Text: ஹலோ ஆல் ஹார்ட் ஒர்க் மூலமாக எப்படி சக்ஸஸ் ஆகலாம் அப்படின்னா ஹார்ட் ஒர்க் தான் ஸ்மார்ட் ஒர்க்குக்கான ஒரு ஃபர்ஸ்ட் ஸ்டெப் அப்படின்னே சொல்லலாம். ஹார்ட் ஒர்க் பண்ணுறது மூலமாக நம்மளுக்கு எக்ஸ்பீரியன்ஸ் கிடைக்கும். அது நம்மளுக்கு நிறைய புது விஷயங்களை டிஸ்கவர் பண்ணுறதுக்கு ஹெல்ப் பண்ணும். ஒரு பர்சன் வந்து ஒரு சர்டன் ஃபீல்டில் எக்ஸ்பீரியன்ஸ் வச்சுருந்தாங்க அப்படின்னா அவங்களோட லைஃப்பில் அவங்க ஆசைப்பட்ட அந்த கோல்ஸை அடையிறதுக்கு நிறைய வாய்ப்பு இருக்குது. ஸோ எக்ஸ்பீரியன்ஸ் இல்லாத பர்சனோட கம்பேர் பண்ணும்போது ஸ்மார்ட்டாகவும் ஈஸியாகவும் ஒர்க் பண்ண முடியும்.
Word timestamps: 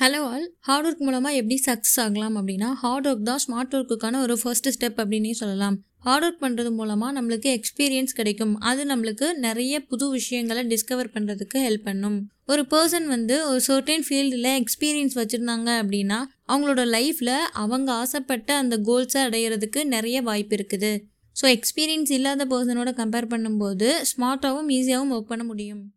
ஹலோ 0.00 0.20
ஆல் 0.28 0.44
ஹார்ட் 0.66 0.86
ஒர்க் 0.88 1.02
மூலமாக 1.06 1.38
எப்படி 1.38 1.56
சக்ஸஸ் 1.66 1.98
ஆகலாம் 2.04 2.36
அப்படின்னா 2.40 2.68
ஹார்ட் 2.82 3.08
ஒர்க் 3.08 3.26
தான் 3.26 3.42
ஸ்மார்ட் 3.44 3.74
ஒர்க்குக்கான 3.78 4.20
ஒரு 4.26 4.34
ஃபர்ஸ்ட் 4.42 4.68
ஸ்டெப் 4.76 5.00
அப்படின்னே 5.02 5.32
சொல்லலாம். 5.40 5.76
ஹார்ட் 6.06 6.24
ஒர்க் 6.26 6.40
பண்ணுறது 6.44 6.70
மூலமாக 6.78 7.12
நம்மளுக்கு 7.16 7.48
எக்ஸ்பீரியன்ஸ் 7.56 8.16
கிடைக்கும். 8.20 8.54
அது 8.70 8.84
நம்மளுக்கு 8.92 9.26
நிறைய 9.46 9.82
புது 9.90 10.08
விஷயங்களை 10.14 10.62
டிஸ்கவர் 10.72 11.12
பண்ணுறதுக்கு 11.16 11.58
ஹெல்ப் 11.66 11.86
பண்ணும். 11.90 12.16
ஒரு 12.52 12.64
பர்சன் 12.72 13.10
வந்து 13.14 13.36
ஒரு 13.50 13.60
சர்டன் 13.68 14.06
ஃபீல்டில் 14.08 14.50
எக்ஸ்பீரியன்ஸ் 14.62 15.18
வச்சுருந்தாங்க 15.20 15.68
அப்படின்னா 15.82 16.20
அவங்களோட 16.52 16.84
லைஃப்பில் 16.96 17.34
அவங்க 17.64 17.90
ஆசைப்பட்ட 18.00 18.58
அந்த 18.62 18.78
கோல்ஸை 18.88 19.20
அடையிறதுக்கு 19.28 19.82
நிறைய 19.94 20.18
வாய்ப்பு 20.30 20.56
இருக்குது. 20.60 20.92
ஸோ 21.36 21.46
எக்ஸ்பீரியன்ஸ் 21.56 22.16
இல்லாத 22.18 22.50
பர்சனோட 22.54 22.92
கம்பேர் 23.02 23.32
பண்ணும்போது 23.34 23.90
ஸ்மார்ட்டாகவும் 24.12 24.70
ஈஸியாகவும் 24.78 25.14
ஒர்க் 25.16 25.32
பண்ண 25.34 25.46
முடியும். 25.52 25.84